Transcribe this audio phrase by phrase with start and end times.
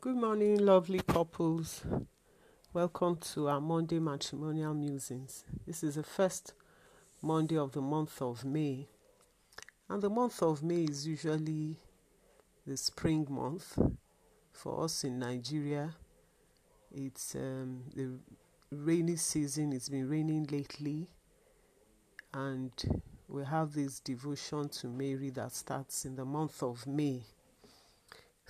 [0.00, 1.82] Good morning, lovely couples.
[2.72, 5.44] Welcome to our Monday matrimonial musings.
[5.66, 6.54] This is the first
[7.20, 8.86] Monday of the month of May,
[9.88, 11.74] and the month of May is usually
[12.64, 13.76] the spring month
[14.52, 15.96] for us in Nigeria.
[16.92, 18.20] It's um, the
[18.70, 21.08] rainy season, it's been raining lately,
[22.32, 22.70] and
[23.26, 27.24] we have this devotion to Mary that starts in the month of May.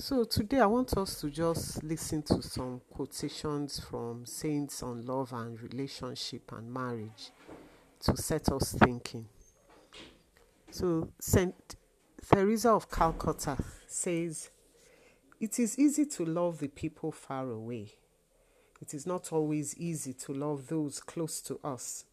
[0.00, 5.32] So today I want us to just listen to some quotations from saints on love
[5.32, 7.32] and relationship and marriage
[8.04, 9.26] to set us thinking.
[10.70, 11.74] So Saint
[12.30, 13.56] Teresa of Calcutta
[13.88, 14.50] says,
[15.40, 17.94] It is easy to love the people far away.
[18.80, 22.04] It is not always easy to love those close to us.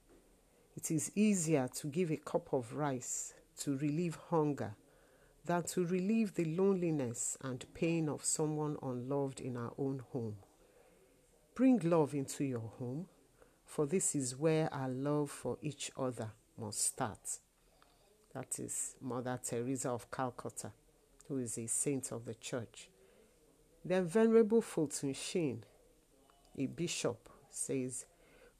[0.76, 4.73] It is easier to give a cup of rice to relieve hunger
[5.45, 10.38] than to relieve the loneliness and pain of someone unloved in our own home.
[11.53, 13.08] Bring love into your home,
[13.64, 17.39] for this is where our love for each other must start.
[18.33, 20.72] That is Mother Teresa of Calcutta,
[21.28, 22.89] who is a saint of the church.
[23.83, 25.64] Then Venerable Fulton Sheen,
[26.58, 28.05] a bishop, says,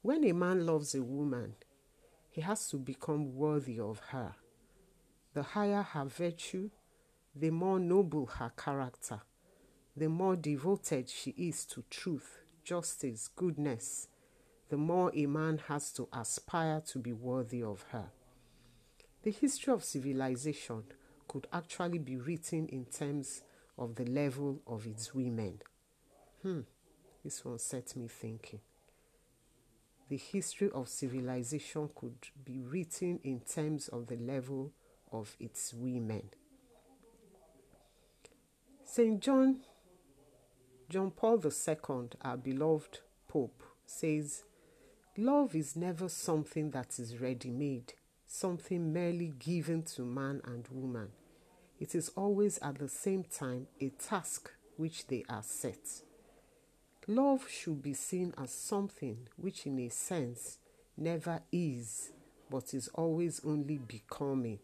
[0.02, 1.56] When a man loves a woman,
[2.30, 4.36] he has to become worthy of her.
[5.36, 6.70] The higher her virtue,
[7.34, 9.20] the more noble her character,
[9.94, 14.08] the more devoted she is to truth, justice, goodness,
[14.70, 18.06] the more a man has to aspire to be worthy of her.
[19.24, 20.84] The history of civilization
[21.28, 23.42] could actually be written in terms
[23.76, 25.60] of the level of its women.
[26.40, 26.60] Hmm,
[27.22, 28.60] this one set me thinking.
[30.08, 34.72] The history of civilization could be written in terms of the level
[35.18, 36.30] of its women.
[38.84, 39.20] St.
[39.20, 39.60] John,
[40.88, 44.44] John Paul II, our beloved Pope, says,
[45.16, 47.94] Love is never something that is ready made,
[48.26, 51.08] something merely given to man and woman.
[51.78, 56.02] It is always at the same time a task which they are set.
[57.06, 60.58] Love should be seen as something which, in a sense,
[60.96, 62.10] never is,
[62.50, 64.58] but is always only becoming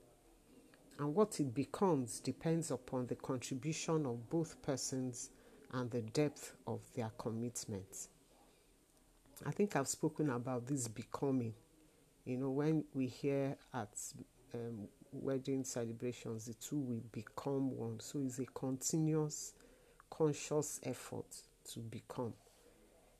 [0.99, 5.31] and what it becomes depends upon the contribution of both persons
[5.73, 8.09] and the depth of their commitment.
[9.45, 11.55] I think I've spoken about this becoming.
[12.25, 13.99] You know, when we hear at
[14.55, 17.99] um, wedding celebrations, the two will become one.
[18.01, 19.55] So it's a continuous,
[20.11, 21.27] conscious effort
[21.73, 22.35] to become.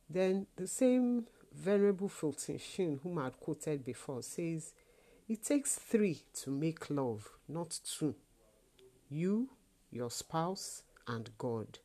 [0.09, 4.73] Then the same Venerable Fulton Sheen, whom I quoted before, says,
[5.33, 8.15] it takes three to make love, not two.
[9.09, 9.49] You,
[9.91, 11.79] your spouse, and God.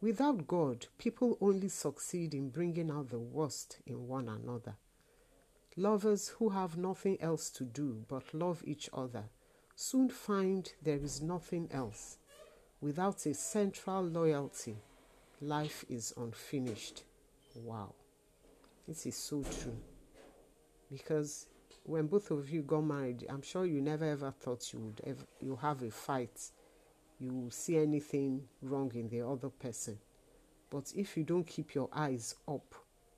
[0.00, 4.76] Without God, people only succeed in bringing out the worst in one another.
[5.76, 9.24] Lovers who have nothing else to do but love each other
[9.76, 12.16] soon find there is nothing else.
[12.80, 14.76] Without a central loyalty,
[15.42, 17.02] life is unfinished.
[17.54, 17.92] Wow.
[18.88, 19.76] This is so true.
[20.90, 21.48] Because
[21.84, 25.24] when both of you got married, I'm sure you never ever thought you would ever
[25.40, 26.50] you have a fight,
[27.18, 29.98] you see anything wrong in the other person.
[30.70, 32.74] But if you don't keep your eyes up,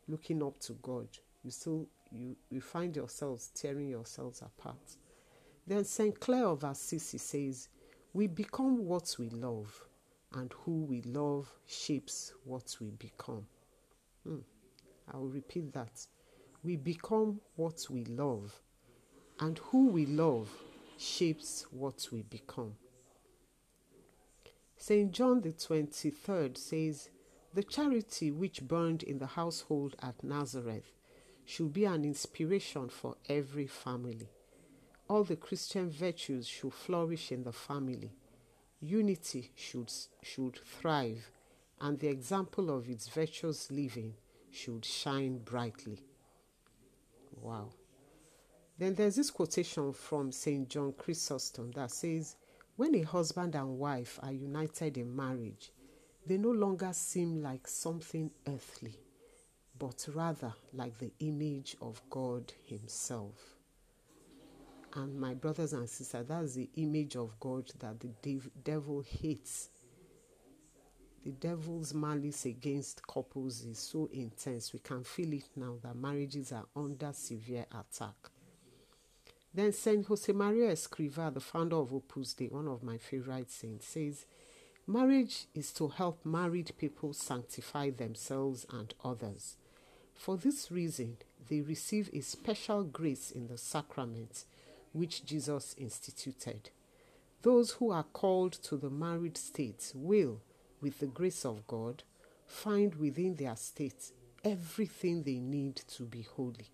[0.08, 1.08] looking up to God,
[1.42, 4.96] you still you, you find yourselves tearing yourselves apart.
[5.66, 6.18] Then St.
[6.20, 7.68] Clare of Assisi says,
[8.12, 9.84] We become what we love,
[10.34, 13.46] and who we love shapes what we become.
[14.26, 14.38] Hmm.
[15.12, 16.06] I will repeat that.
[16.64, 18.58] We become what we love,
[19.38, 20.48] and who we love
[20.96, 22.76] shapes what we become.
[24.74, 25.12] St.
[25.12, 27.10] John the 23rd says,
[27.52, 30.90] The charity which burned in the household at Nazareth
[31.44, 34.30] should be an inspiration for every family.
[35.06, 38.12] All the Christian virtues should flourish in the family.
[38.80, 39.92] Unity should,
[40.22, 41.30] should thrive,
[41.78, 44.14] and the example of its virtuous living
[44.50, 46.00] should shine brightly.
[47.44, 47.68] Wow.
[48.78, 50.66] Then there's this quotation from St.
[50.66, 52.36] John Chrysostom that says,
[52.76, 55.70] When a husband and wife are united in marriage,
[56.26, 58.98] they no longer seem like something earthly,
[59.78, 63.58] but rather like the image of God Himself.
[64.94, 69.68] And my brothers and sisters, that's the image of God that the dev- devil hates.
[71.24, 74.74] The devil's malice against couples is so intense.
[74.74, 78.14] We can feel it now that marriages are under severe attack.
[79.54, 83.86] Then Saint Jose Maria Escrivá, the founder of Opus Dei, one of my favorite saints,
[83.86, 84.26] says,
[84.86, 89.56] Marriage is to help married people sanctify themselves and others.
[90.12, 91.16] For this reason,
[91.48, 94.44] they receive a special grace in the sacrament
[94.92, 96.68] which Jesus instituted.
[97.40, 100.42] Those who are called to the married state will,
[100.84, 102.02] with the grace of God,
[102.46, 104.12] find within their state
[104.44, 106.68] everything they need to be holy.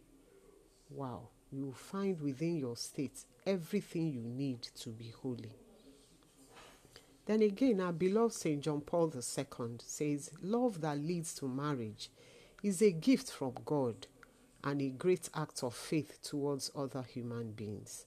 [0.91, 5.53] Wow, you will find within your state everything you need to be holy.
[7.25, 8.61] Then again, our beloved St.
[8.61, 12.11] John Paul II says, Love that leads to marriage
[12.65, 14.09] is a gift from God
[14.65, 18.07] and a great act of faith towards other human beings.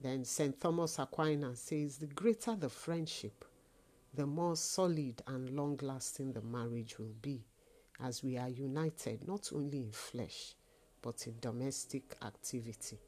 [0.00, 0.60] Then St.
[0.60, 3.44] Thomas Aquinas says, The greater the friendship,
[4.18, 7.40] the more solid and long lasting the marriage will be,
[8.00, 10.56] as we are united not only in flesh,
[11.00, 12.98] but in domestic activity.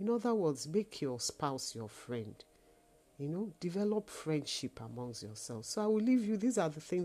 [0.00, 2.34] In other words, make your spouse your friend.
[3.18, 5.68] You know, develop friendship amongst yourselves.
[5.68, 6.36] So I will leave you.
[6.36, 6.96] These are the things